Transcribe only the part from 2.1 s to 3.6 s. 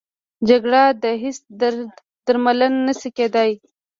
درمل نه شي کېدی